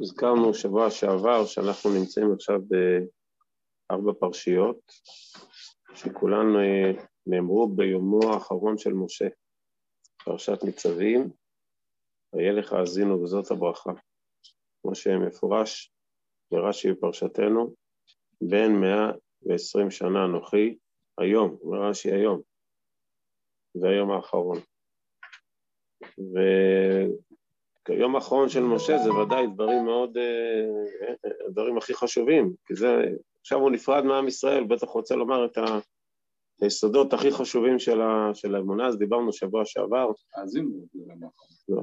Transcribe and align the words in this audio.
הזכרנו 0.00 0.54
שבוע 0.54 0.90
שעבר 0.90 1.46
שאנחנו 1.46 1.90
נמצאים 2.00 2.32
עכשיו 2.32 2.60
בארבע 3.88 4.12
פרשיות 4.20 4.78
שכולן 5.94 6.56
אה, 6.56 7.02
נאמרו 7.26 7.68
ביומו 7.68 8.32
האחרון 8.32 8.78
של 8.78 8.92
משה, 8.92 9.28
פרשת 10.24 10.64
ניצבים, 10.64 11.30
וילך 12.32 12.72
האזינו 12.72 13.22
וזאת 13.22 13.50
הברכה. 13.50 13.92
כמו 14.82 14.94
שמפורש 14.94 15.92
ברש"י 16.50 16.92
בפרשתנו, 16.92 17.74
בין 18.40 18.72
מאה 18.80 19.10
ועשרים 19.42 19.90
שנה 19.90 20.24
אנוכי, 20.24 20.78
היום, 21.18 21.56
אומר 21.62 21.88
רש"י 21.88 22.12
היום, 22.12 22.40
זה 23.74 23.88
היום 23.88 24.10
האחרון. 24.10 24.58
וכיום 27.82 28.14
האחרון 28.14 28.48
של 28.48 28.62
משה 28.62 28.98
זה 28.98 29.12
ודאי 29.12 29.46
דברים 29.46 29.84
מאוד, 29.84 30.16
אה, 30.16 30.64
דברים 31.48 31.78
הכי 31.78 31.94
חשובים, 31.94 32.52
כי 32.66 32.74
זה, 32.74 33.04
עכשיו 33.40 33.58
הוא 33.58 33.70
נפרד 33.70 34.04
מעם 34.04 34.28
ישראל, 34.28 34.64
בטח 34.64 34.88
רוצה 34.88 35.16
לומר 35.16 35.44
את 35.44 35.58
היסודות 36.62 37.12
הכי 37.12 37.30
חשובים 37.30 37.78
של, 37.78 38.00
ה, 38.00 38.30
האמונה, 38.54 38.86
אז 38.86 38.98
דיברנו 38.98 39.32
שבוע 39.32 39.62
שעבר. 39.64 40.10
האזינו. 40.36 40.86
לא. 41.68 41.82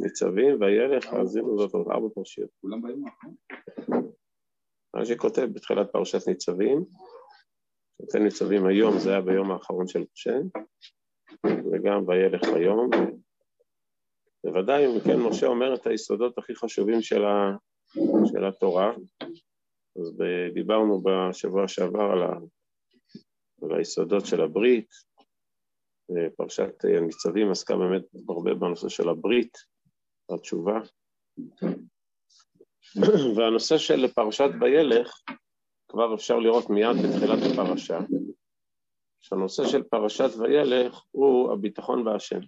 ניצבים 0.00 0.60
וילך, 0.60 1.12
האזינו 1.12 1.48
עוד 1.48 1.70
ארבע 1.90 2.08
פרשיות. 2.14 2.50
כולם 2.60 2.82
ביום 2.82 3.04
האחרון. 3.06 3.34
מה 4.94 5.04
שכותב 5.04 5.48
בתחילת 5.52 5.92
פרשת 5.92 6.28
ניצבים, 6.28 6.84
כותב 8.00 8.18
ניצבים 8.18 8.66
היום, 8.66 8.98
זה 8.98 9.10
היה 9.10 9.20
ביום 9.20 9.50
האחרון 9.50 9.86
של 9.86 10.04
משה, 10.12 10.38
וגם 11.46 12.08
וילך 12.08 12.48
היום. 12.56 12.90
בוודאי, 14.44 14.86
אם 14.86 15.00
כן, 15.04 15.20
משה 15.20 15.46
אומר 15.46 15.74
את 15.74 15.86
היסודות 15.86 16.38
הכי 16.38 16.54
חשובים 16.54 17.02
של, 17.02 17.24
ה, 17.24 17.56
של 18.32 18.44
התורה, 18.44 18.92
אז 20.00 20.22
דיברנו 20.54 21.02
בשבוע 21.02 21.68
שעבר 21.68 22.10
על, 22.12 22.22
ה, 22.22 22.32
על 23.62 23.78
היסודות 23.78 24.26
של 24.26 24.40
הברית, 24.40 24.88
פרשת 26.36 26.84
הניצבים 26.84 27.50
עסקה 27.50 27.76
באמת 27.76 28.02
הרבה 28.28 28.54
בנושא 28.54 28.88
של 28.88 29.08
הברית, 29.08 29.58
התשובה. 30.30 30.80
והנושא 33.36 33.78
של 33.78 34.08
פרשת 34.08 34.50
וילך, 34.60 35.22
כבר 35.88 36.14
אפשר 36.14 36.38
לראות 36.38 36.70
מיד 36.70 36.96
בתחילת 37.04 37.38
הפרשה, 37.52 37.98
שהנושא 39.20 39.66
של 39.66 39.82
פרשת 39.82 40.30
וילך 40.38 41.02
הוא 41.10 41.52
הביטחון 41.52 42.04
בהשם. 42.04 42.40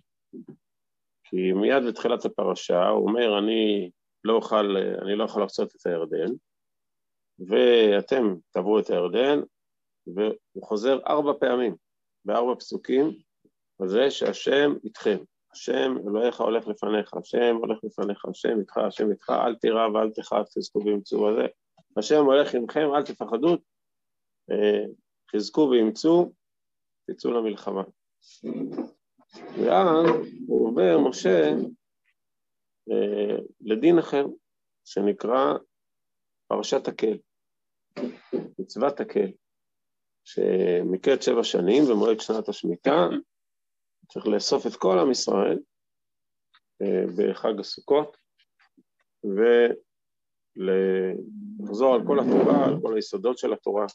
כי 1.31 1.53
מיד 1.53 1.83
בתחילת 1.89 2.25
הפרשה 2.25 2.89
הוא 2.89 3.09
אומר, 3.09 3.39
אני 3.39 3.91
לא 4.25 4.33
אוכל, 4.33 4.77
אני 5.03 5.17
לא 5.17 5.25
יכול 5.25 5.43
לחצות 5.43 5.75
את 5.77 5.87
הירדן, 5.87 6.33
ואתם 7.39 8.35
תבואו 8.51 8.79
את 8.79 8.91
הירדן, 8.91 9.41
והוא 10.07 10.65
חוזר 10.65 10.99
ארבע 11.07 11.33
פעמים, 11.41 11.77
בארבע 12.25 12.55
פסוקים, 12.55 13.11
על 13.81 13.89
זה 13.89 14.11
שהשם 14.11 14.75
איתכם. 14.85 15.17
השם 15.53 15.95
אלוהיך 16.09 16.41
הולך 16.41 16.67
לפניך, 16.69 17.15
השם 17.15 17.57
הולך 17.57 17.79
לפניך, 17.85 18.25
השם 18.25 18.61
איתך, 18.61 18.79
השם 18.79 19.11
איתך, 19.11 19.31
אל 19.31 19.55
תירא 19.55 19.89
ואל 19.89 20.11
תחת, 20.11 20.49
חזקו 20.49 20.79
ואמצו 20.79 21.29
הזה. 21.29 21.47
השם 21.97 22.25
הולך 22.25 22.55
עמכם, 22.55 22.89
אל 22.95 23.03
תפחדו, 23.03 23.57
אה, 24.51 24.85
חזקו 25.33 25.71
ואמצו, 25.73 26.33
תצאו 27.11 27.31
למלחמה. 27.31 27.83
ואז 29.45 30.07
הוא 30.47 30.69
עובר, 30.69 30.99
משה, 31.09 31.51
אה, 32.91 33.37
לדין 33.61 33.99
אחר, 33.99 34.25
שנקרא 34.85 35.55
פרשת 36.49 36.89
הקל, 36.89 37.19
מצוות 38.59 39.01
הקל, 39.01 39.31
שמקץ 40.25 41.25
שבע 41.25 41.45
שנים 41.45 41.83
במועד 41.91 42.21
שנת 42.21 42.49
השמיטה, 42.49 43.09
צריך 44.13 44.27
לאסוף 44.27 44.67
את 44.67 44.77
כל 44.77 44.99
עם 44.99 45.11
ישראל 45.11 45.59
אה, 46.83 47.05
בחג 47.17 47.61
הסוכות 47.61 48.17
ולחזור 50.57 51.95
על 51.95 52.01
כל 52.07 52.19
התורה, 52.21 52.65
על 52.65 52.75
כל 52.83 52.95
היסודות 52.95 53.39
של 53.39 53.53
התורה. 53.53 53.87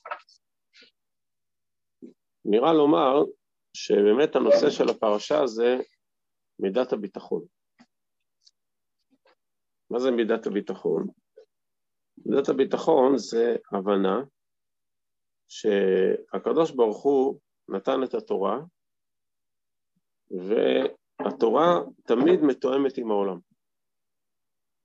נראה 2.45 2.73
לומר 2.73 3.23
שבאמת 3.73 4.35
הנושא 4.35 4.69
של 4.69 4.89
הפרשה 4.89 5.47
זה 5.47 5.77
מידת 6.59 6.93
הביטחון. 6.93 7.45
מה 9.89 9.99
זה 9.99 10.11
מידת 10.11 10.47
הביטחון? 10.47 11.07
מידת 12.25 12.49
הביטחון 12.49 13.17
זה 13.17 13.55
הבנה 13.71 14.21
שהקדוש 15.47 16.71
ברוך 16.71 17.03
הוא 17.03 17.39
נתן 17.69 18.03
את 18.03 18.13
התורה 18.13 18.59
והתורה 20.31 21.79
תמיד 22.07 22.39
מתואמת 22.47 22.97
עם 22.97 23.11
העולם. 23.11 23.39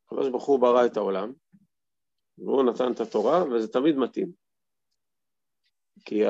הקדוש 0.07 0.31
ברוך 0.31 0.47
הוא 0.47 0.61
ברא 0.61 0.87
את 0.87 0.97
העולם, 0.97 1.33
והוא 2.39 2.63
נתן 2.63 2.93
את 2.93 3.01
התורה, 3.01 3.45
וזה 3.45 3.73
תמיד 3.73 3.97
מתאים. 3.97 4.33
כי 6.05 6.21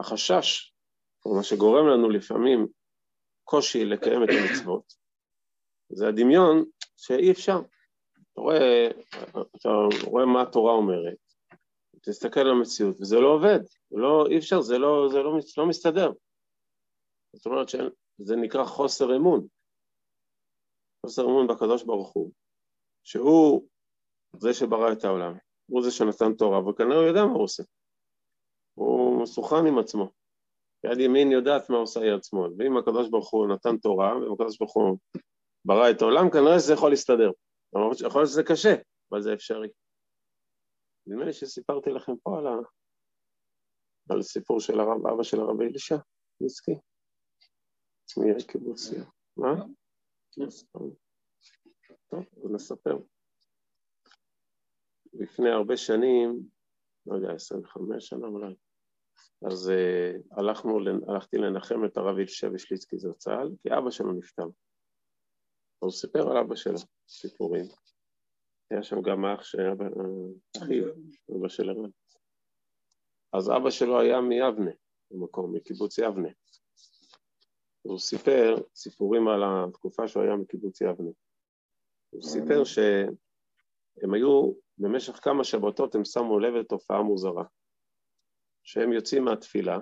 החשש, 0.00 0.73
מה 1.26 1.42
שגורם 1.42 1.86
לנו 1.86 2.10
לפעמים 2.10 2.66
קושי 3.44 3.84
לקיים 3.84 4.24
את 4.24 4.28
המצוות, 4.28 4.94
זה 5.88 6.08
הדמיון 6.08 6.64
שאי 6.96 7.30
אפשר. 7.30 7.60
אתה 8.32 8.40
רואה, 8.40 8.88
אתה 9.56 9.68
רואה 10.06 10.26
מה 10.26 10.42
התורה 10.42 10.72
אומרת, 10.72 11.16
תסתכל 12.02 12.40
על 12.40 12.50
המציאות, 12.50 13.00
וזה 13.00 13.16
לא 13.20 13.28
עובד, 13.28 13.60
לא, 13.90 14.26
אי 14.30 14.38
אפשר, 14.38 14.60
זה 14.60 14.78
לא, 14.78 15.08
זה 15.12 15.18
לא, 15.18 15.38
לא 15.56 15.66
מסתדר. 15.68 16.12
זאת 17.32 17.46
אומרת 17.46 17.68
שזה 17.68 18.36
נקרא 18.36 18.64
חוסר 18.64 19.16
אמון. 19.16 19.46
חוסר 21.06 21.24
אמון 21.24 21.46
בקדוש 21.46 21.82
ברוך 21.82 22.12
הוא, 22.12 22.32
שהוא 23.04 23.68
זה 24.36 24.54
שברא 24.54 24.92
את 24.92 25.04
העולם, 25.04 25.32
הוא 25.66 25.82
זה 25.82 25.90
שנתן 25.90 26.34
תורה, 26.34 26.68
וכנראה 26.68 26.96
הוא 26.96 27.06
יודע 27.06 27.24
מה 27.24 27.32
הוא 27.32 27.42
עושה. 27.42 27.62
הוא 28.74 29.22
מסוכן 29.22 29.66
עם 29.68 29.78
עצמו. 29.78 30.23
יד 30.84 31.00
ימין 31.00 31.32
יודעת 31.32 31.70
מה 31.70 31.76
עושה 31.76 32.00
יד 32.00 32.24
שמאל, 32.24 32.50
ואם 32.58 32.76
הקדוש 32.76 33.08
ברוך 33.10 33.30
הוא 33.30 33.48
נתן 33.48 33.76
תורה, 33.76 34.16
ואם 34.16 34.32
הקדוש 34.32 34.58
ברוך 34.58 34.74
הוא 34.74 34.98
ברא 35.64 35.90
את 35.90 36.02
העולם, 36.02 36.30
כנראה 36.30 36.58
שזה 36.58 36.72
יכול 36.72 36.90
להסתדר. 36.90 37.30
יכול 38.06 38.20
להיות 38.20 38.30
שזה 38.30 38.42
קשה, 38.42 38.74
אבל 39.10 39.22
זה 39.22 39.34
אפשרי. 39.34 39.68
נדמה 41.06 41.24
לי 41.24 41.32
שסיפרתי 41.32 41.90
לכם 41.90 42.12
פה 42.22 42.38
על, 42.38 42.46
ה... 42.46 42.56
על 44.10 44.22
סיפור 44.22 44.60
של 44.60 44.80
הרב, 44.80 45.06
אבא 45.06 45.22
של 45.22 45.40
הרב 45.40 45.60
אלישע, 45.60 45.96
ניסקי. 46.40 46.74
מעיר 48.16 48.36
קיבוציה. 48.52 49.04
מה? 49.36 49.54
טוב, 52.08 52.24
אז 52.44 52.50
נספר. 52.50 52.98
לפני 55.12 55.50
הרבה 55.50 55.76
שנים, 55.76 56.48
לא 57.06 57.14
יודע, 57.16 57.32
25 57.32 58.08
שנה 58.08 58.26
אולי, 58.26 58.54
אז 59.46 59.70
uh, 59.70 60.38
הלכנו, 60.38 60.78
הלכתי 61.08 61.36
לנחם 61.38 61.84
את 61.84 61.96
הרב 61.96 62.16
אלישע 62.16 62.48
ושליצקי 62.52 62.98
זצ"ל, 62.98 63.48
כי 63.62 63.68
אבא 63.78 63.90
שלו 63.90 64.12
נפטר. 64.12 64.46
הוא 65.78 65.90
סיפר 65.90 66.30
על 66.30 66.36
אבא 66.36 66.54
שלו, 66.54 66.78
סיפורים. 67.08 67.64
היה 68.70 68.82
שם 68.82 69.02
גם 69.02 69.24
אח 69.24 69.42
שהיה 69.42 69.72
אחיו, 70.56 70.84
אבא 71.38 71.48
של 71.48 71.70
הרב. 71.70 71.90
אז 73.32 73.50
אבא 73.50 73.70
שלו 73.70 74.00
היה 74.00 74.20
מיבנה, 74.20 74.70
במקום, 75.10 75.54
מקיבוץ 75.56 75.98
יבנה. 75.98 76.28
הוא 77.82 77.98
סיפר 77.98 78.54
סיפורים 78.74 79.28
על 79.28 79.42
התקופה 79.44 80.08
שהוא 80.08 80.22
היה 80.22 80.36
מקיבוץ 80.36 80.80
יבנה. 80.80 81.10
הוא 82.10 82.22
סיפר 82.22 82.64
שהם 82.64 84.14
היו, 84.14 84.52
במשך 84.78 85.12
כמה 85.22 85.44
שבתות 85.44 85.94
הם 85.94 86.04
שמו 86.04 86.38
לב 86.38 86.54
לתופעה 86.54 87.02
מוזרה. 87.02 87.44
שהם 88.64 88.92
יוצאים 88.92 89.24
מהתפילה, 89.24 89.78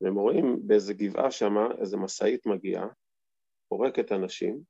והם 0.00 0.14
רואים 0.14 0.66
באיזה 0.66 0.94
גבעה 0.94 1.30
שמה, 1.30 1.68
איזה 1.80 1.96
משאית 1.96 2.46
מגיעה, 2.46 2.86
פורקת 3.68 4.12
אנשים, 4.12 4.62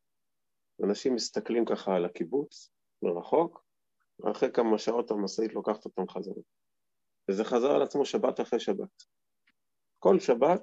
אנשים 0.85 1.15
מסתכלים 1.15 1.65
ככה 1.65 1.97
על 1.97 2.05
הקיבוץ, 2.05 2.71
מרחוק, 3.03 3.65
ואחרי 4.19 4.53
כמה 4.53 4.79
שעות 4.79 5.11
המשאית 5.11 5.53
לוקחת 5.53 5.85
אותם 5.85 6.09
חזרה. 6.09 6.43
וזה 7.31 7.45
חזר 7.45 7.71
על 7.71 7.83
עצמו 7.83 8.05
שבת 8.05 8.41
אחרי 8.41 8.61
שבת. 8.61 9.03
כל 9.99 10.21
שבת 10.21 10.63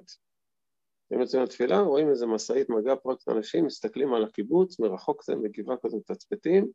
הם 1.10 1.20
יוצאים 1.20 1.42
לתפילה, 1.42 1.80
רואים 1.80 2.10
איזה 2.10 2.26
משאית 2.26 2.70
מגע 2.70 2.96
פרויקט 2.96 3.28
אנשים, 3.28 3.66
מסתכלים 3.66 4.14
על 4.14 4.24
הקיבוץ, 4.24 4.80
מרחוק 4.80 5.24
זה 5.24 5.36
מגיבה 5.36 5.74
כזה 5.82 5.96
מתצפתים, 5.96 6.70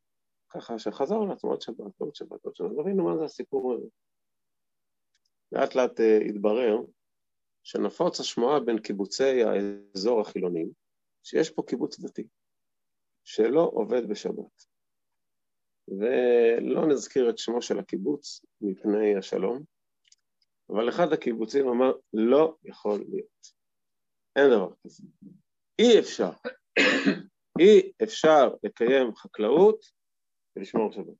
ככה 0.50 0.80
שחזר 0.80 1.16
על 1.16 1.32
עצמו 1.32 1.50
עוד 1.50 1.62
שבת, 1.62 2.00
עוד 2.00 2.16
שבת, 2.16 2.46
עוד 2.46 2.56
שבת, 2.56 2.72
וראינו 2.72 3.04
מה 3.06 3.18
זה 3.18 3.24
הסיפור 3.24 3.74
הזה. 3.74 3.88
לאט 5.52 5.76
לאט 5.76 6.00
uh, 6.00 6.30
התברר 6.30 6.78
שנפוץ 7.64 8.20
השמועה 8.20 8.60
בין 8.60 8.80
קיבוצי 8.80 9.44
האזור 9.44 10.22
החילונים, 10.22 10.70
שיש 11.24 11.50
פה 11.50 11.64
קיבוץ 11.68 12.00
דתי, 12.00 12.28
שלא 13.24 13.72
עובד 13.74 14.10
בשבת. 14.10 14.66
ולא 15.88 16.88
נזכיר 16.88 17.30
את 17.30 17.38
שמו 17.38 17.62
של 17.62 17.80
הקיבוץ 17.80 18.42
מפני 18.62 19.16
השלום, 19.18 19.64
אבל 20.70 20.90
אחד 20.90 21.14
הקיבוצים 21.14 21.68
אמר, 21.68 21.92
לא 22.14 22.56
יכול 22.64 23.00
להיות. 23.10 23.48
אין 24.36 24.50
דבר 24.50 24.74
כזה. 24.84 25.04
אי 25.80 26.00
אפשר. 26.00 26.30
אי 27.60 27.92
אפשר 28.04 28.54
לקיים 28.64 29.16
חקלאות 29.16 29.86
ולשמור 30.56 30.92
שבת. 30.92 31.16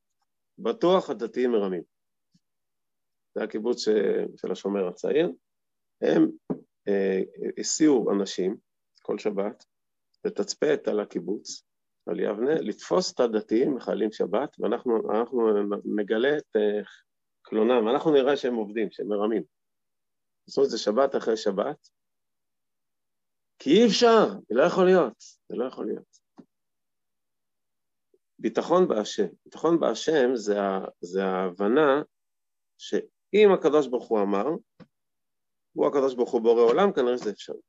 בטוח 0.58 1.10
הדתיים 1.10 1.50
מרמים. 1.50 1.82
זה 3.36 3.42
הקיבוץ 3.42 3.84
של 4.36 4.52
השומר 4.52 4.88
הצעיר. 4.88 5.32
הם 6.02 6.30
אה, 6.88 7.20
הסיעו 7.58 8.12
אנשים 8.12 8.56
כל 9.02 9.18
שבת 9.18 9.64
לתצפת 10.24 10.88
על 10.88 11.00
הקיבוץ, 11.00 11.62
על 12.06 12.20
יבנה, 12.20 12.54
לתפוס 12.54 13.14
את 13.14 13.20
הדתיים 13.20 13.74
מחללים 13.74 14.12
שבת, 14.12 14.56
ואנחנו 14.60 14.92
נגלה 15.84 16.36
את 16.38 16.56
אה, 16.56 16.82
קלונם, 17.42 17.88
אנחנו 17.88 18.12
נראה 18.12 18.36
שהם 18.36 18.54
עובדים, 18.54 18.90
שהם 18.90 19.08
מרמים. 19.08 19.42
עשו 20.48 20.64
את 20.64 20.70
זה 20.70 20.78
שבת 20.78 21.16
אחרי 21.16 21.36
שבת, 21.36 21.88
כי 23.58 23.70
אי 23.70 23.86
אפשר, 23.86 24.26
זה 24.48 24.54
לא 24.54 24.62
יכול 24.62 24.84
להיות, 24.84 25.18
זה 25.48 25.56
לא 25.56 25.64
יכול 25.64 25.86
להיות. 25.86 26.18
ביטחון 28.38 28.88
בהשם. 28.88 29.26
ביטחון 29.44 29.80
בהשם 29.80 30.30
זה, 30.34 30.56
זה 31.00 31.24
ההבנה 31.24 32.02
שאם 33.30 33.48
הקדוש 33.54 33.88
ברוך 33.88 34.08
הוא 34.08 34.18
אמר, 34.22 34.44
הוא 35.72 35.86
הקדוש 35.86 36.14
ברוך 36.14 36.32
הוא 36.32 36.42
בורא 36.42 36.62
עולם, 36.62 36.92
כנראה 36.92 37.18
שזה 37.18 37.30
אפשרי. 37.30 37.60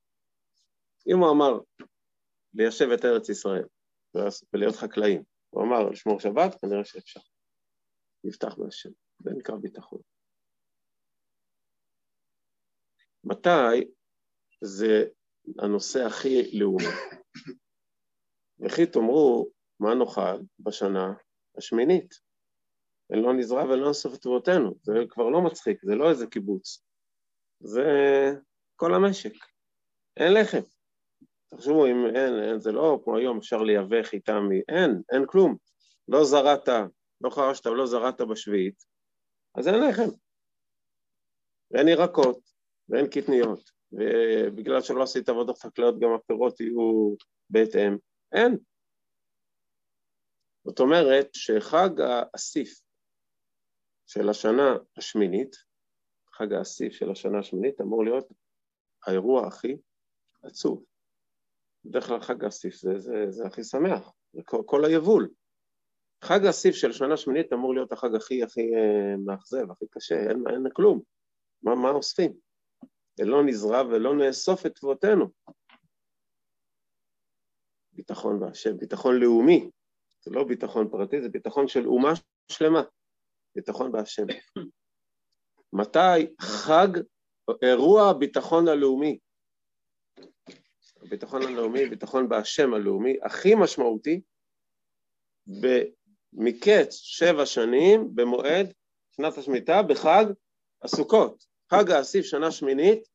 אם 1.07 1.17
הוא 1.17 1.31
אמר 1.31 1.59
ליישב 2.53 2.87
את 2.93 3.05
ארץ 3.05 3.29
ישראל 3.29 3.65
ולהיות 4.53 4.75
חקלאים, 4.75 5.23
הוא 5.49 5.63
אמר 5.63 5.89
לשמור 5.89 6.19
שבת, 6.19 6.61
כנראה 6.61 6.85
שאפשר. 6.85 7.19
נפתח 8.23 8.55
בהשם, 8.57 8.89
זה 9.19 9.29
נקרא 9.37 9.55
ביטחון. 9.55 10.01
מתי 13.23 13.91
זה 14.61 15.05
הנושא 15.59 15.99
הכי 15.99 16.59
לאומי? 16.59 16.83
וכי 18.59 18.85
תאמרו, 18.85 19.49
מה 19.79 19.95
נאכל 19.95 20.43
בשנה 20.59 21.13
השמינית? 21.57 22.26
ולא 23.09 23.33
נזרע 23.33 23.63
ולא 23.63 23.87
נאסוף 23.87 24.13
את 24.13 24.21
תבואותינו. 24.21 24.75
זה 24.81 24.93
כבר 25.09 25.29
לא 25.29 25.41
מצחיק, 25.41 25.85
זה 25.85 25.95
לא 25.95 26.09
איזה 26.09 26.27
קיבוץ. 26.27 26.83
זה 27.59 27.85
כל 28.75 28.93
המשק. 28.93 29.33
אין 30.17 30.33
לחם. 30.33 30.61
תחשבו, 31.49 31.85
אם 31.85 32.05
אין, 32.15 32.43
אין, 32.43 32.59
זה 32.59 32.71
לא 32.71 32.99
כמו 33.03 33.17
היום, 33.17 33.37
אפשר 33.37 33.57
לייבא 33.57 34.03
חיטה 34.03 34.39
מ... 34.39 34.51
אין, 34.51 35.01
אין 35.13 35.25
כלום. 35.27 35.55
לא 36.07 36.23
זרעת, 36.23 36.67
לא 37.21 37.29
חרשת 37.29 37.67
ולא 37.67 37.85
זרעת 37.85 38.21
בשביעית, 38.21 38.83
אז 39.55 39.67
אין 39.67 39.75
לחם. 39.89 40.09
ואין 41.71 41.87
ירקות, 41.87 42.39
ואין 42.89 43.07
קטניות, 43.07 43.71
ובגלל 43.91 44.81
שלא 44.81 45.03
עשית 45.03 45.29
עבודות 45.29 45.57
חקלאות 45.57 45.99
גם 45.99 46.09
הפירות 46.15 46.59
יהיו 46.59 47.15
בהתאם. 47.49 47.97
אין. 48.33 48.57
זאת 50.67 50.79
אומרת 50.79 51.27
שחג 51.33 51.89
האסיף 52.01 52.79
של 54.07 54.29
השנה 54.29 54.77
השמינית, 54.97 55.55
חג 56.31 56.53
האסיף 56.53 56.93
של 56.93 57.11
השנה 57.11 57.39
השמינית 57.39 57.81
אמור 57.81 58.03
להיות 58.03 58.27
האירוע 59.07 59.47
הכי 59.47 59.77
עצוב. 60.43 60.83
בדרך 61.85 62.07
כלל 62.07 62.21
חג 62.21 62.43
האסיף 62.43 62.75
זה, 62.75 62.99
זה, 62.99 63.25
זה 63.29 63.45
הכי 63.47 63.63
שמח, 63.63 64.13
זה 64.33 64.41
כל, 64.45 64.63
כל 64.65 64.85
היבול. 64.85 65.29
חג 66.23 66.45
האסיף 66.45 66.75
של 66.75 66.91
שנה 66.91 67.17
שמינית 67.17 67.53
אמור 67.53 67.73
להיות 67.73 67.91
החג 67.91 68.15
הכי 68.15 68.43
הכי 68.43 68.75
אה, 68.75 69.17
מאכזב, 69.25 69.71
הכי 69.71 69.85
קשה, 69.91 70.15
אין, 70.15 70.43
אין 70.49 70.67
כלום. 70.73 71.01
מה, 71.63 71.75
מה 71.75 71.89
אוספים? 71.89 72.33
ולא 73.19 73.43
נזרע 73.45 73.81
ולא 73.81 74.15
נאסוף 74.15 74.65
את 74.65 74.75
תבואותינו. 74.75 75.25
ביטחון 77.91 78.39
בהשם, 78.39 78.77
ביטחון 78.77 79.15
לאומי, 79.19 79.69
זה 80.21 80.31
לא 80.31 80.43
ביטחון 80.43 80.89
פרטי, 80.89 81.21
זה 81.21 81.29
ביטחון 81.29 81.67
של 81.67 81.87
אומה 81.87 82.11
שלמה, 82.51 82.81
ביטחון 83.57 83.91
בהשם. 83.91 84.25
מתי 85.73 86.35
חג 86.41 86.87
אירוע 87.61 88.09
הביטחון 88.09 88.67
הלאומי, 88.67 89.17
הביטחון 91.01 91.41
הלאומי, 91.41 91.85
ביטחון 91.85 92.29
בהשם 92.29 92.73
הלאומי, 92.73 93.17
הכי 93.23 93.55
משמעותי, 93.55 94.21
מקץ 96.33 96.93
שבע 96.93 97.45
שנים 97.45 98.15
במועד 98.15 98.73
שנת 99.11 99.37
השמיטה 99.37 99.81
בחג 99.83 100.25
הסוכות, 100.83 101.45
חג 101.71 101.91
האסיף 101.91 102.25
שנה 102.25 102.51
שמינית, 102.51 103.07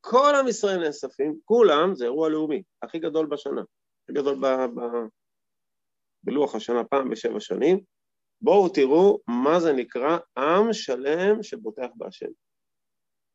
כל 0.00 0.32
עם 0.40 0.48
ישראל 0.48 0.78
נאספים, 0.78 1.38
כולם, 1.44 1.94
זה 1.94 2.04
אירוע 2.04 2.28
לאומי, 2.28 2.62
הכי 2.82 2.98
גדול 2.98 3.26
בשנה, 3.26 3.60
הכי 4.02 4.12
גדול 4.12 4.38
ב, 4.40 4.46
ב, 4.46 4.80
בלוח 6.22 6.54
השנה 6.54 6.84
פעם 6.84 7.10
בשבע 7.10 7.40
שנים, 7.40 7.80
בואו 8.40 8.68
תראו 8.68 9.18
מה 9.26 9.60
זה 9.60 9.72
נקרא 9.72 10.18
עם 10.38 10.72
שלם 10.72 11.42
שבוטח 11.42 11.86
בהשם. 11.96 12.30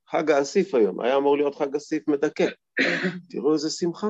חג 0.07 0.31
האסיף 0.31 0.75
היום, 0.75 1.01
היה 1.01 1.18
אמור 1.18 1.38
להיות 1.38 1.56
חג 1.56 1.75
אסיף 1.75 2.07
מדכא. 2.07 2.48
תראו 3.30 3.53
איזה 3.53 3.69
שמחה, 3.69 4.07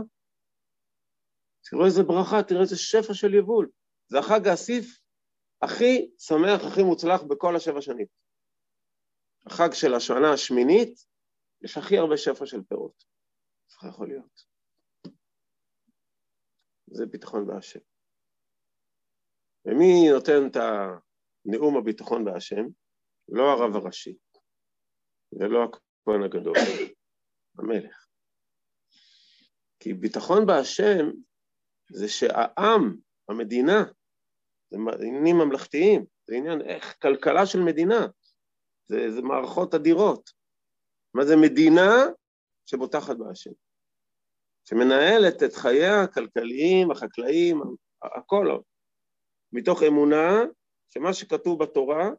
תראו 1.70 1.86
איזה 1.86 2.04
ברכה, 2.04 2.44
תראו 2.44 2.62
איזה 2.62 2.78
שפע 2.78 3.14
של 3.14 3.34
יבול. 3.34 3.70
זה 4.08 4.20
החג 4.20 4.48
האסיף 4.48 5.00
הכי 5.62 6.12
שמח, 6.20 6.72
הכי 6.72 6.84
מוצלח 6.84 7.22
בכל 7.24 7.56
השבע 7.56 7.82
שנים. 7.82 8.06
החג 9.46 9.70
של 9.74 9.94
השנה 9.94 10.34
השמינית, 10.34 11.06
יש 11.62 11.78
הכי 11.78 11.98
הרבה 11.98 12.18
שפע 12.18 12.46
של 12.46 12.64
פירות. 12.64 13.04
איך 13.72 13.94
יכול 13.94 14.08
להיות? 14.08 14.44
זה 16.88 17.06
ביטחון 17.06 17.48
בהשם. 17.48 17.91
ומי 19.66 20.10
נותן 20.14 20.48
את 20.48 20.56
הנאום 20.56 21.78
הביטחון 21.78 22.26
בהשם? 22.26 22.66
לא 23.30 23.52
הרב 23.52 23.76
הראשי, 23.76 24.18
ולא 25.40 25.64
הכהן 25.64 26.24
הגדול, 26.24 26.56
המלך. 27.60 28.08
כי 29.80 29.94
ביטחון 29.94 30.46
בהשם 30.46 31.12
זה 31.92 32.10
שהעם, 32.10 32.98
המדינה, 33.30 33.84
זה 34.72 34.78
עניינים 35.08 35.36
ממלכתיים, 35.36 36.06
זה 36.28 36.36
עניין 36.36 36.62
איך 36.62 36.96
כלכלה 37.02 37.46
של 37.46 37.60
מדינה, 37.60 38.08
זה, 38.88 39.12
זה 39.12 39.22
מערכות 39.22 39.74
אדירות. 39.74 40.30
מה 41.14 41.26
זה 41.26 41.36
מדינה 41.36 41.92
שבוטחת 42.66 43.16
בהשם, 43.18 43.52
שמנהלת 44.70 45.44
את 45.44 45.54
חייה 45.54 46.04
הכלכליים, 46.04 46.92
החקלאיים, 46.92 47.62
הכל, 48.02 48.58
מתוך 49.54 49.84
אמונה 49.84 50.44
שמה 50.90 51.14
שכתוב 51.14 51.64
בתורה, 51.64 52.10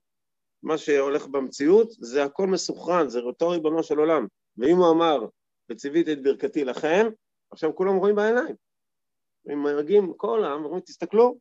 מה 0.62 0.78
שהולך 0.78 1.26
במציאות, 1.26 1.90
זה 1.90 2.24
הכל 2.24 2.46
מסוכרן, 2.46 3.08
זה 3.08 3.20
אותו 3.20 3.48
ריבונו 3.48 3.82
של 3.82 3.98
עולם. 3.98 4.26
ואם 4.56 4.76
הוא 4.76 4.90
אמר, 4.90 5.26
וציוויתי 5.70 6.12
את 6.12 6.22
ברכתי 6.22 6.64
לכם, 6.64 7.06
עכשיו 7.50 7.74
כולם 7.74 7.96
רואים 7.96 8.16
בעיניים. 8.16 8.54
אם 9.52 9.78
מגיעים 9.78 10.12
כל 10.16 10.44
העם, 10.44 10.64
אומרים, 10.64 10.80
תסתכלו, 10.80 11.38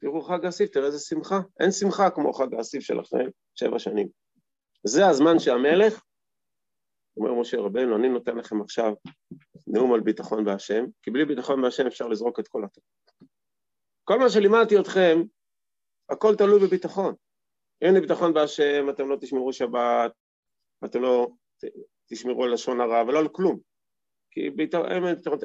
תראו 0.00 0.22
חג 0.22 0.44
האסיף, 0.44 0.70
תראה 0.70 0.86
איזה 0.86 0.98
שמחה. 0.98 1.40
אין 1.60 1.70
שמחה 1.70 2.10
כמו 2.10 2.32
חג 2.32 2.54
האסיף 2.54 2.82
שלכם, 2.82 3.28
שבע 3.54 3.78
שנים. 3.78 4.08
זה 4.84 5.08
הזמן 5.08 5.38
שהמלך, 5.38 6.02
אומר 7.16 7.40
משה 7.40 7.60
רבנו, 7.60 7.96
אני 7.96 8.08
נותן 8.08 8.36
לכם 8.36 8.60
עכשיו 8.60 8.94
נאום 9.66 9.92
על 9.94 10.00
ביטחון 10.00 10.44
בהשם, 10.44 10.84
כי 11.02 11.10
בלי 11.10 11.24
ביטחון 11.24 11.62
בהשם 11.62 11.86
אפשר 11.86 12.08
לזרוק 12.08 12.40
את 12.40 12.48
כל 12.48 12.64
הטוב. 12.64 12.84
כל 14.04 14.18
מה 14.18 14.30
שלימדתי 14.30 14.78
אתכם, 14.78 15.22
הכל 16.10 16.36
תלוי 16.36 16.60
בביטחון. 16.66 17.14
אין 17.82 17.94
לי 17.94 18.00
ביטחון 18.00 18.34
בהשם, 18.34 18.90
אתם 18.90 19.08
לא 19.08 19.16
תשמרו 19.20 19.52
שבת, 19.52 20.12
אתם 20.84 21.02
לא 21.02 21.28
תשמרו 22.10 22.44
על 22.44 22.52
לשון 22.52 22.80
הרע, 22.80 23.02
ולא 23.08 23.18
על 23.18 23.28
כלום. 23.28 23.58
כי 24.30 24.50
ביטחון, 24.50 24.86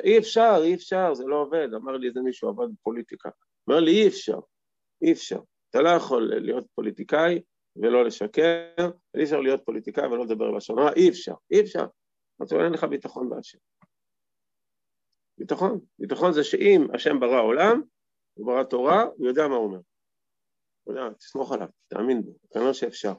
אי 0.04 0.18
אפשר, 0.18 0.56
אי 0.64 0.76
אפשר, 0.76 1.14
זה 1.14 1.24
לא 1.28 1.36
עובד. 1.36 1.68
אמר 1.76 1.98
לי 1.98 2.08
איזה 2.08 2.22
מישהו 2.22 2.50
עבד 2.50 2.68
בפוליטיקה. 2.74 3.30
אומר 3.68 3.80
לי, 3.80 3.92
אי 3.92 4.08
אפשר, 4.08 4.40
אי 5.02 5.12
אפשר. 5.12 5.40
אתה 5.70 5.82
לא 5.82 5.90
יכול 5.90 6.32
להיות 6.36 6.66
פוליטיקאי 6.76 7.42
ולא 7.76 8.06
לשקר, 8.06 8.90
אי 9.18 9.24
אפשר 9.24 9.40
להיות 9.40 9.66
פוליטיקאי 9.66 10.08
ולא 10.08 10.26
לדבר 10.26 10.52
לשון 10.52 10.80
הרע, 10.80 10.94
אי 10.94 11.10
אפשר, 11.10 11.34
אי 11.52 11.62
אפשר. 11.62 11.86
לו, 12.52 12.64
אין 12.64 12.74
לך 12.74 12.84
ביטחון 12.84 13.30
בהשם. 13.30 13.58
ביטחון. 15.38 15.80
ביטחון 16.00 16.34
זה 16.34 16.44
שאם 16.44 16.88
השם 16.94 17.20
ברא 17.20 17.42
עולם, 17.42 17.82
הוא 18.38 18.48
ברא 18.48 18.64
תורה, 18.64 19.04
הוא 19.04 19.28
יודע 19.28 19.48
מה 19.48 19.56
הוא 19.56 19.66
אומר. 19.66 19.80
הוא 20.84 20.96
יודע, 20.96 21.14
תסמוך 21.14 21.52
עליו, 21.52 21.68
תאמין 21.88 22.22
בו, 22.22 22.32
כנראה 22.54 22.74
שאפשר. 22.74 23.14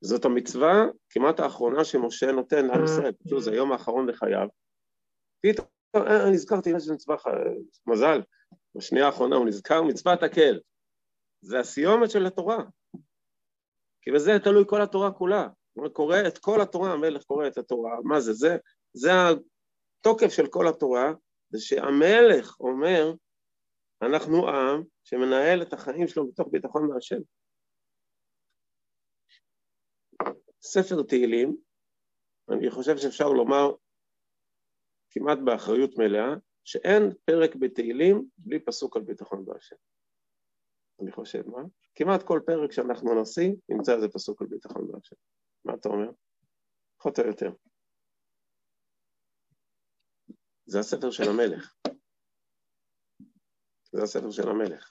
זאת 0.00 0.24
המצווה 0.24 0.84
כמעט 1.10 1.40
האחרונה 1.40 1.84
שמשה 1.84 2.32
נותן 2.32 2.66
לעם 2.66 2.84
ישראל, 2.84 3.12
פשוט 3.12 3.42
זה 3.42 3.50
היום 3.50 3.72
האחרון 3.72 4.08
לחייו. 4.08 4.48
פתאום, 5.40 5.66
אה, 5.96 6.30
נזכרתי, 6.30 6.74
איזה 6.74 6.94
מצווה, 6.94 7.16
מזל, 7.86 8.20
בשנייה 8.74 9.06
האחרונה 9.06 9.36
הוא 9.36 9.46
נזכר 9.46 9.82
מצוות 9.82 10.22
הקל. 10.22 10.60
זה 11.40 11.60
הסיומת 11.60 12.10
של 12.10 12.26
התורה. 12.26 12.64
כי 14.02 14.10
בזה 14.10 14.32
תלוי 14.44 14.64
כל 14.66 14.82
התורה 14.82 15.12
כולה. 15.12 15.48
הוא 15.72 15.88
קורא 15.88 16.16
את 16.28 16.38
כל 16.38 16.60
התורה, 16.60 16.92
המלך 16.92 17.22
קורא 17.22 17.46
את 17.46 17.58
התורה. 17.58 17.96
מה 18.04 18.20
זה? 18.20 18.32
זה, 18.32 18.56
זה 18.92 19.10
התוקף 20.00 20.28
של 20.28 20.46
כל 20.46 20.68
התורה, 20.68 21.12
זה 21.50 21.60
שהמלך 21.60 22.60
אומר, 22.60 23.12
אנחנו 24.02 24.48
עם 24.48 24.82
שמנהל 25.04 25.62
את 25.62 25.72
החיים 25.72 26.08
שלו 26.08 26.28
בתוך 26.28 26.48
ביטחון 26.52 26.88
מהשם. 26.94 27.20
ספר 30.62 31.02
תהילים, 31.08 31.56
אני 32.50 32.70
חושב 32.70 32.96
שאפשר 32.96 33.28
לומר 33.28 33.74
כמעט 35.10 35.38
באחריות 35.44 35.90
מלאה, 35.98 36.34
שאין 36.64 37.02
פרק 37.24 37.56
בתהילים 37.56 38.28
בלי 38.38 38.64
פסוק 38.64 38.96
על 38.96 39.02
ביטחון 39.02 39.44
בהשם. 39.44 39.76
אני 41.02 41.12
חושב, 41.12 41.48
מה? 41.48 41.62
כמעט 41.94 42.22
כל 42.22 42.40
פרק 42.46 42.72
שאנחנו 42.72 43.22
נשיא, 43.22 43.50
נמצא 43.68 43.94
איזה 43.94 44.08
פסוק 44.08 44.42
על 44.42 44.48
ביטחון 44.48 44.92
בהשם. 44.92 45.16
מה 45.64 45.74
אתה 45.74 45.88
אומר? 45.88 46.10
פחות 46.98 47.18
או 47.18 47.26
יותר. 47.26 47.50
זה 50.66 50.78
הספר 50.78 51.10
של 51.10 51.22
המלך. 51.22 51.75
זה 53.96 54.02
הספר 54.02 54.30
של 54.30 54.48
המלך. 54.48 54.88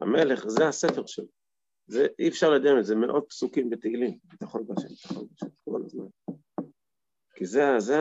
המלך, 0.00 0.48
זה 0.48 0.68
הספר 0.68 1.06
שלו. 1.06 1.26
זה, 1.86 2.06
אי 2.18 2.28
אפשר 2.28 2.50
לדמיין, 2.50 2.82
זה 2.82 2.94
מאות 2.94 3.26
פסוקים 3.28 3.70
בתהילים, 3.70 4.18
ביטחון 4.24 4.66
בהשם, 4.66 4.88
ביטחון 4.88 5.26
בהשם, 5.28 5.46
כל 5.64 5.80
הזמן. 5.84 6.06
כי 7.34 7.46
זה, 7.46 7.62
זה, 7.78 7.96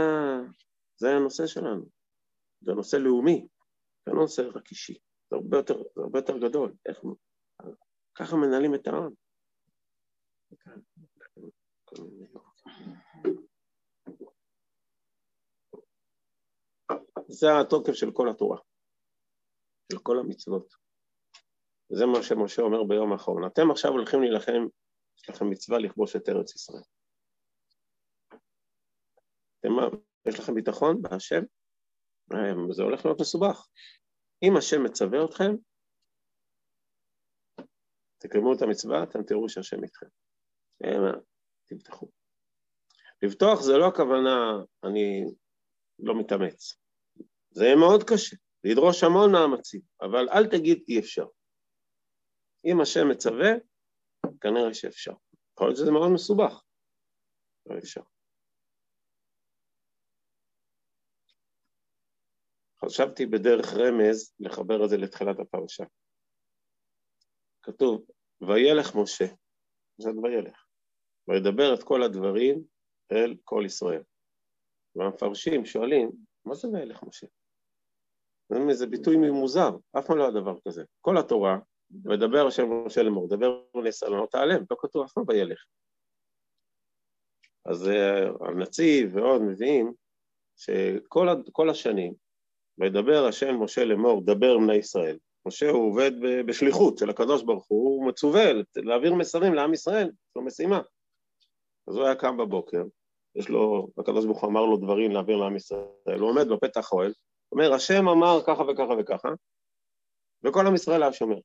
זה 0.97 1.15
הנושא 1.15 1.47
שלנו. 1.47 1.85
זה 2.61 2.73
נושא 2.73 2.95
לאומי, 2.95 3.47
זה 4.05 4.11
לא 4.13 4.21
נושא 4.21 4.41
רק 4.55 4.71
אישי. 4.71 4.93
זה 5.29 5.35
הרבה 5.35 5.57
יותר, 5.57 5.83
זה 5.95 6.01
הרבה 6.01 6.19
יותר 6.19 6.37
גדול. 6.37 6.73
איך, 6.85 6.99
ככה 8.15 8.35
מנהלים 8.35 8.75
את 8.75 8.87
העם. 8.87 9.13
זה 17.27 17.47
התוקף 17.61 17.93
של 17.93 18.11
כל 18.11 18.29
התורה, 18.29 18.57
של 19.91 19.99
כל 20.03 20.19
המצוות. 20.19 20.73
זה 21.89 22.05
מה 22.05 22.23
שמשה 22.23 22.61
אומר 22.61 22.83
ביום 22.83 23.11
האחרון. 23.11 23.45
אתם 23.47 23.71
עכשיו 23.71 23.91
הולכים 23.91 24.21
להילחם, 24.21 24.67
יש 25.17 25.29
לכם 25.29 25.49
מצווה 25.49 25.79
לכבוש 25.79 26.15
את 26.15 26.29
ארץ 26.29 26.55
ישראל. 26.55 26.83
אתם, 29.59 29.69
יש 30.25 30.39
לכם 30.39 30.55
ביטחון 30.55 31.01
בהשם? 31.01 31.41
זה 32.71 32.83
הולך 32.83 33.05
להיות 33.05 33.21
מסובך. 33.21 33.67
אם 34.43 34.57
השם 34.57 34.83
מצווה 34.83 35.25
אתכם, 35.25 35.51
תקיימו 38.17 38.53
את 38.53 38.61
המצווה, 38.61 39.03
אתם 39.03 39.23
תראו 39.23 39.49
שהשם 39.49 39.83
איתכם. 39.83 40.07
תפתחו. 41.65 42.07
לבטוח 43.21 43.61
זה 43.61 43.77
לא 43.77 43.87
הכוונה, 43.87 44.51
אני 44.83 45.25
לא 45.99 46.19
מתאמץ. 46.19 46.75
זה 47.51 47.65
יהיה 47.65 47.75
מאוד 47.75 48.03
קשה, 48.03 48.35
זה 48.65 48.71
ידרוש 48.71 49.03
המון 49.03 49.31
מאמצים, 49.31 49.81
אבל 50.01 50.29
אל 50.29 50.45
תגיד 50.51 50.83
אי 50.87 50.99
אפשר. 50.99 51.25
אם 52.65 52.81
השם 52.81 53.09
מצווה, 53.11 53.51
כנראה 54.41 54.73
שאפשר. 54.73 55.13
יכול 55.53 55.67
להיות 55.67 55.77
שזה 55.77 55.91
מאוד 55.91 56.11
מסובך, 56.13 56.63
אבל 57.67 57.77
אפשר. 57.77 58.01
חשבתי 62.85 63.25
בדרך 63.25 63.65
רמז 63.73 64.33
לחבר 64.39 64.85
את 64.85 64.89
זה 64.89 64.97
לתחילת 64.97 65.39
הפרשה. 65.39 65.83
כתוב, 67.63 68.05
וילך 68.41 68.95
משה, 68.95 69.25
זה 69.97 70.09
וילך, 70.23 70.65
וידבר 71.27 71.73
את 71.73 71.83
כל 71.83 72.03
הדברים 72.03 72.63
אל 73.11 73.35
כל 73.43 73.63
ישראל. 73.65 74.03
והמפרשים 74.95 75.65
שואלים, 75.65 76.11
מה 76.45 76.55
זה 76.55 76.67
וילך 76.67 77.03
משה? 77.03 77.27
זה 78.71 78.87
ביטוי 78.87 79.17
מוזר, 79.17 79.69
אף 79.97 80.05
פעם 80.05 80.17
לא 80.17 80.23
היה 80.23 80.31
דבר 80.31 80.55
כזה. 80.67 80.83
כל 81.01 81.17
התורה, 81.17 81.57
ודבר 82.05 82.47
השם 82.47 82.69
משה 82.85 83.03
לאמור, 83.03 83.27
דבר 83.29 83.61
ונעשה 83.75 84.09
לא 84.09 84.27
תעלם, 84.31 84.63
לא 84.71 84.77
כתוב 84.79 85.03
אף 85.03 85.11
פעם 85.11 85.23
וילך. 85.27 85.65
אז 87.65 87.87
uh, 87.87 88.47
הנציב 88.47 89.15
ועוד 89.15 89.41
מביאים 89.41 89.93
שכל 90.55 91.69
השנים, 91.69 92.13
וידבר 92.77 93.25
השם 93.25 93.59
משה 93.59 93.85
לאמור, 93.85 94.21
דבר 94.25 94.57
בני 94.57 94.75
ישראל. 94.75 95.17
משה 95.47 95.69
הוא 95.69 95.89
עובד 95.89 96.11
בשליחות 96.47 96.97
של 96.97 97.09
הקדוש 97.09 97.43
ברוך 97.43 97.65
הוא, 97.67 97.97
הוא 97.97 98.07
מצווה 98.07 98.43
להעביר 98.75 99.13
מסרים 99.13 99.53
לעם 99.53 99.73
ישראל, 99.73 100.07
יש 100.07 100.35
לו 100.35 100.41
משימה. 100.41 100.81
אז 101.87 101.95
הוא 101.95 102.05
היה 102.05 102.15
קם 102.15 102.37
בבוקר, 102.37 102.83
יש 103.35 103.49
לו, 103.49 103.87
הקדוש 103.97 104.25
ברוך 104.25 104.41
הוא 104.41 104.49
אמר 104.49 104.65
לו 104.65 104.77
דברים 104.77 105.11
להעביר 105.11 105.37
לעם 105.37 105.55
ישראל, 105.55 106.19
הוא 106.19 106.29
עומד 106.29 106.47
בפתח 106.47 106.93
אוהל, 106.93 107.13
אומר, 107.51 107.73
השם 107.73 108.07
אמר 108.07 108.41
ככה 108.47 108.63
וככה 108.63 108.93
וככה, 108.99 109.29
וכל 110.43 110.67
עם 110.67 110.75
ישראל 110.75 111.03
היה 111.03 111.13
שומר. 111.13 111.37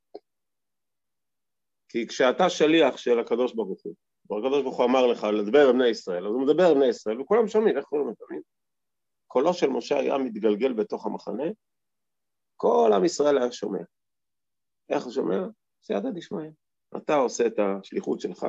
כי 1.88 2.06
כשאתה 2.06 2.50
שליח 2.50 2.96
של 2.96 3.18
הקדוש 3.18 3.54
ברוך 3.54 3.80
הוא, 3.82 3.94
והקדוש 4.30 4.62
ברוך 4.62 4.76
הוא 4.76 4.86
אמר 4.86 5.06
לך 5.06 5.24
לדבר 5.24 5.68
עם 5.68 5.78
בני 5.78 5.88
ישראל, 5.88 6.26
אז 6.26 6.32
הוא 6.32 6.42
מדבר 6.46 6.70
עם 6.70 6.74
בני 6.74 6.86
ישראל, 6.86 7.20
וכולם 7.20 7.48
שומעים, 7.48 7.76
איך 7.76 7.84
כולם 7.84 8.14
שומעים? 8.18 8.42
קולו 9.26 9.54
של 9.54 9.68
משה 9.68 9.98
היה 9.98 10.18
מתגלגל 10.18 10.72
בתוך 10.72 11.06
המחנה, 11.06 11.44
כל 12.56 12.90
עם 12.94 13.04
ישראל 13.04 13.38
היה 13.38 13.52
שומע. 13.52 13.82
איך 14.88 15.04
הוא 15.04 15.12
שומע? 15.12 15.38
סייעתא 15.82 16.10
דשמיא. 16.10 16.50
אתה 16.96 17.14
עושה 17.14 17.46
את 17.46 17.58
השליחות 17.58 18.20
שלך, 18.20 18.46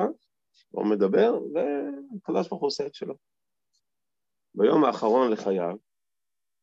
הוא 0.70 0.86
מדבר, 0.86 1.32
והקדוש 1.54 2.48
ברוך 2.48 2.60
הוא 2.60 2.66
עושה 2.66 2.86
את 2.86 2.94
שלו. 2.94 3.14
ביום 4.54 4.84
האחרון 4.84 5.32
לחייו, 5.32 5.76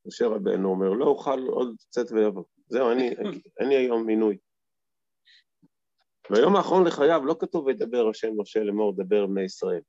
משה 0.06 0.28
רבנו 0.28 0.70
אומר, 0.70 0.90
לא 0.90 1.06
אוכל 1.06 1.48
עוד 1.48 1.76
צאת 1.90 2.12
ויבוא. 2.12 2.44
זהו, 2.68 2.92
אני, 2.92 3.10
אין 3.60 3.70
לי 3.70 3.76
היום 3.76 4.06
מינוי. 4.06 4.38
ביום 6.32 6.56
האחרון 6.56 6.88
לחייו 6.88 7.26
לא 7.26 7.36
כתוב 7.40 7.66
וידבר 7.66 8.10
השם 8.10 8.30
משה 8.38 8.60
לאמור 8.60 8.94
דבר 8.96 9.28
בני 9.28 9.44
ישראל. 9.44 9.82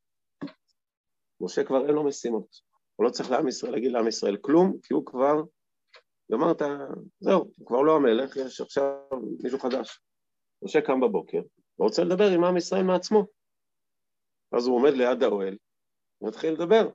משה 1.41 1.65
כבר 1.65 1.87
אין 1.87 1.95
לו 1.95 2.05
משימות. 2.05 2.61
הוא 2.97 3.07
לא 3.07 3.11
צריך 3.11 3.31
לעם 3.31 3.49
ישראל 3.49 3.73
להגיד 3.73 3.93
לעם 3.93 4.09
ישראל 4.09 4.37
כלום, 4.37 4.77
כי 4.83 4.95
הוא 4.95 5.07
כבר 5.07 5.43
גמר 6.33 6.53
את 6.53 6.63
ה... 6.63 6.67
זהו, 7.21 7.53
הוא 7.57 7.67
כבר 7.67 7.83
לא 7.83 7.97
המלך, 7.97 8.37
יש 8.37 8.61
עכשיו 8.61 8.95
מישהו 9.43 9.59
חדש. 9.59 10.01
משה 10.65 10.81
קם 10.81 11.01
בבוקר, 11.01 11.41
ורוצה 11.79 12.05
לדבר 12.05 12.31
עם 12.35 12.45
עם 12.45 12.57
ישראל 12.57 12.83
מעצמו. 12.83 13.27
אז 14.53 14.67
הוא 14.67 14.77
עומד 14.77 14.93
ליד 14.93 15.23
האוהל, 15.23 15.57
ומתחיל 16.21 16.53
לדבר. 16.53 16.89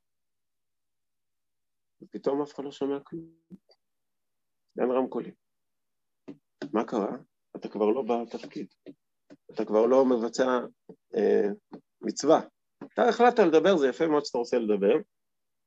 ופתאום 2.06 2.42
אף 2.42 2.54
אחד 2.54 2.64
לא 2.64 2.72
שומע 2.72 3.00
כלום. 3.04 3.26
אין 4.80 4.92
רמקולים. 4.92 5.34
מה 6.74 6.84
קרה? 6.84 7.18
אתה 7.56 7.70
כבר 7.70 7.86
לא 7.86 8.02
בתפקיד. 8.02 8.68
אתה 9.54 9.66
כבר 9.66 9.86
לא 9.86 10.06
מבצע 10.06 10.60
אה, 11.16 11.48
מצווה. 12.02 12.42
אתה 12.94 13.10
החלטת 13.10 13.40
לדבר, 13.40 13.78
זה 13.78 13.88
יפה 13.88 14.08
מאוד 14.08 14.26
שאתה 14.26 14.38
רוצה 14.38 14.58
לדבר, 14.58 14.96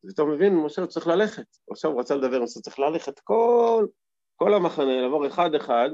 ופתאום 0.04 0.30
מבין, 0.32 0.56
משה 0.56 0.86
צריך 0.86 1.06
ללכת. 1.06 1.46
עכשיו 1.70 1.90
הוא 1.90 2.00
רצה 2.00 2.14
לדבר, 2.14 2.36
הוא 2.36 2.46
צריך 2.46 2.78
ללכת 2.78 3.18
כל, 3.18 3.86
כל 4.36 4.54
המחנה, 4.54 5.00
לעבור 5.02 5.26
אחד-אחד, 5.26 5.88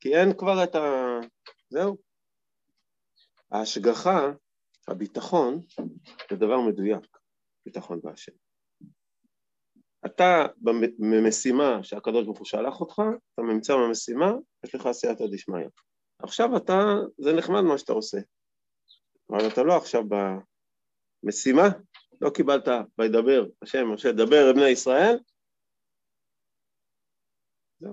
כי 0.00 0.16
אין 0.16 0.38
כבר 0.38 0.64
את 0.64 0.74
ה... 0.74 0.80
זהו. 1.70 1.96
ההשגחה, 3.50 4.20
הביטחון, 4.88 5.60
זה 6.30 6.36
דבר 6.36 6.60
מדויק, 6.60 7.18
ביטחון 7.66 8.00
בהשם. 8.02 8.45
אתה 10.06 10.46
במשימה 10.98 11.82
שהקדוש 11.82 12.24
ברוך 12.24 12.38
הוא 12.38 12.46
שלח 12.46 12.80
אותך, 12.80 13.02
אתה 13.34 13.42
נמצא 13.42 13.74
במשימה, 13.76 14.32
יש 14.64 14.74
לך 14.74 14.86
עשייתא 14.86 15.24
דשמיא. 15.32 15.68
עכשיו 16.18 16.56
אתה, 16.56 16.78
זה 17.18 17.32
נחמד 17.32 17.60
מה 17.60 17.78
שאתה 17.78 17.92
עושה, 17.92 18.18
אבל 19.30 19.48
אתה 19.52 19.62
לא 19.62 19.76
עכשיו 19.76 20.02
במשימה, 21.22 21.68
לא 22.20 22.30
קיבלת 22.30 22.68
וידבר 22.98 23.46
השם 23.62 23.92
משה 23.94 24.12
דבר 24.12 24.50
לבני 24.50 24.68
ישראל, 24.68 25.18
זהו, 27.80 27.92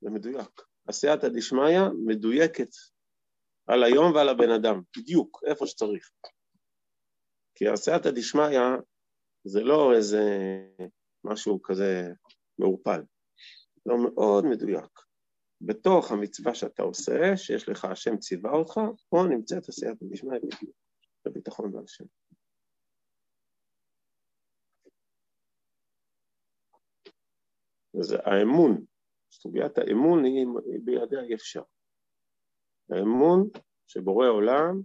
זה 0.00 0.10
מדויק. 0.10 0.62
עשייתא 0.88 1.28
דשמיא 1.28 1.80
מדויקת 2.06 2.70
על 3.66 3.84
היום 3.84 4.12
ועל 4.14 4.28
הבן 4.28 4.50
אדם, 4.50 4.80
בדיוק, 4.96 5.40
איפה 5.46 5.66
שצריך. 5.66 6.10
כי 7.54 7.68
עשייתא 7.68 8.10
דשמיא 8.10 8.60
זה 9.44 9.60
לא 9.64 9.92
איזה 9.96 10.24
משהו 11.24 11.62
כזה 11.62 12.12
מעורפל, 12.58 13.00
לא 13.86 13.96
מאוד 14.04 14.44
מדויק. 14.44 15.00
בתוך 15.60 16.12
המצווה 16.12 16.54
שאתה 16.54 16.82
עושה, 16.82 17.36
שיש 17.36 17.68
לך 17.68 17.84
השם 17.84 18.16
ציווה 18.16 18.52
אותך, 18.52 18.80
פה 19.08 19.22
נמצאת 19.30 19.68
עשיית 19.68 20.02
המשמעי 20.02 20.38
בדיוק, 20.38 20.76
בביטחון 21.24 21.74
והשם. 21.74 22.04
וזה 27.94 28.16
האמון, 28.24 28.84
סוגיית 29.30 29.78
האמון 29.78 30.24
היא, 30.24 30.46
בידיה 30.84 31.20
אי 31.20 31.34
אפשר. 31.34 31.62
האמון 32.90 33.48
שבורא 33.86 34.28
עולם, 34.28 34.82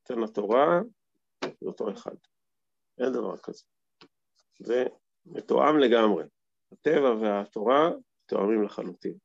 נותן 0.00 0.22
התורה, 0.24 0.80
זה 1.44 1.66
אותו 1.66 1.92
אחד. 1.92 2.16
אין 2.98 3.12
דבר 3.12 3.36
כזה. 3.36 3.64
זה 4.58 4.84
מתואם 5.26 5.78
לגמרי. 5.78 6.24
הטבע 6.72 7.14
והתורה 7.20 7.90
תואמים 8.26 8.62
לחלוטין. 8.62 9.18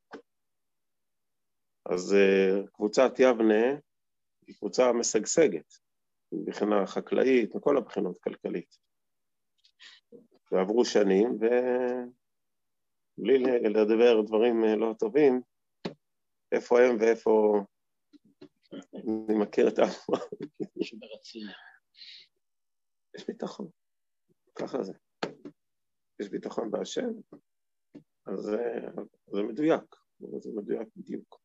אז 1.86 2.12
uh, 2.12 2.70
קבוצת 2.70 3.12
יבנה 3.18 3.78
היא 4.46 4.56
קבוצה 4.56 4.92
משגשגת, 4.92 5.74
מבחינה 6.32 6.86
חקלאית, 6.86 7.54
מכל 7.54 7.76
הבחינות 7.76 8.18
כלכלית. 8.18 8.76
ועברו 10.52 10.84
שנים, 10.84 11.38
ובלי 13.18 13.38
לדבר 13.74 14.22
דברים 14.26 14.64
אה, 14.64 14.76
לא 14.76 14.94
טובים, 14.98 15.42
איפה 16.52 16.80
הם 16.80 16.96
ואיפה 17.00 17.60
אני 18.72 19.34
מכיר 19.42 19.68
את 19.68 19.78
ה... 19.78 19.82
יש 23.16 23.26
ביטחון, 23.26 23.68
ככה 24.54 24.82
זה. 24.82 24.92
יש 26.22 26.28
ביטחון 26.28 26.70
בהשם, 26.70 27.08
אז 28.26 28.38
זה, 28.38 29.42
מדויק, 29.42 29.96
זה 30.38 30.50
מדויק 30.54 30.88
בדיוק. 30.96 31.40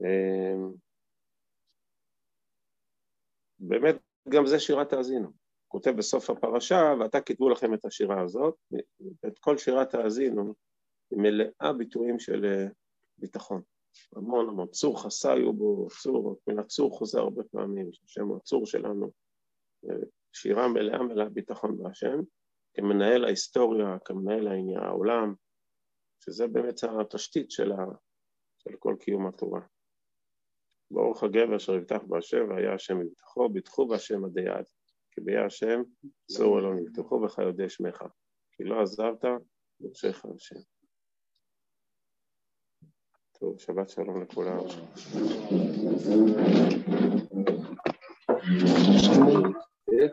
אמ, 0.00 0.72
באמת, 3.58 3.96
גם 4.28 4.46
זה 4.46 4.60
שירת 4.60 4.92
האזינו. 4.92 5.30
כותב 5.68 5.90
בסוף 5.90 6.30
הפרשה, 6.30 6.94
ועתה 7.00 7.20
כתבו 7.20 7.48
לכם 7.48 7.74
את 7.74 7.84
השירה 7.84 8.22
הזאת, 8.22 8.54
את 9.26 9.38
כל 9.38 9.58
שירת 9.58 9.94
האזינו 9.94 10.54
היא 11.10 11.18
מלאה 11.18 11.72
ביטויים 11.78 12.18
של 12.18 12.44
אה, 12.44 12.66
ביטחון. 13.18 13.62
המון 14.16 14.48
המון. 14.48 14.68
צור 14.68 15.02
חסה 15.02 15.32
היו 15.32 15.52
בו, 15.52 15.88
צור, 16.02 16.36
מן 16.46 16.58
הצור 16.58 16.98
חוזר 16.98 17.20
הרבה 17.20 17.42
פעמים, 17.44 17.90
הוא 18.20 18.36
הצור 18.36 18.66
שלנו. 18.66 19.10
שירה 20.34 20.68
מלאה 20.68 21.02
מלאה 21.02 21.28
ביטחון 21.28 21.78
בהשם, 21.78 22.18
כמנהל 22.74 23.24
ההיסטוריה, 23.24 23.98
כמנהל 24.04 24.48
העניין, 24.48 24.82
העולם, 24.82 25.34
שזה 26.20 26.46
באמת 26.46 26.80
התשתית 27.00 27.50
של, 27.50 27.72
ה, 27.72 27.84
של 28.58 28.76
כל 28.78 28.96
קיום 29.00 29.26
התורה. 29.26 29.60
ברוך 30.90 31.22
הגבר 31.22 31.56
אשר 31.56 31.74
יבטח 31.74 32.02
בהשם 32.08 32.48
והיה 32.48 32.74
השם 32.74 33.00
יבטחו, 33.00 33.48
ביטחו 33.48 33.88
בהשם 33.88 34.24
עדי 34.24 34.48
עד. 34.48 34.64
כי 35.10 35.20
ביה 35.20 35.46
השם 35.46 35.82
צור 36.26 36.58
אלון 36.58 36.78
יבטחו 36.78 37.20
בך 37.20 37.38
יודע 37.38 37.68
שמך. 37.68 38.04
כי 38.52 38.64
לא 38.64 38.82
עזבת, 38.82 39.24
ירשך 39.80 40.24
השם. 40.24 40.60
טוב, 43.38 43.58
שבת 43.58 43.88
שלום 43.88 44.22
לכולם. 44.22 44.58
איך 49.92 50.12